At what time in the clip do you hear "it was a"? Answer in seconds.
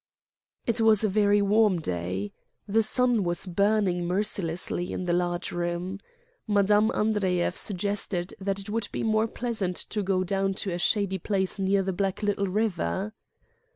0.65-1.07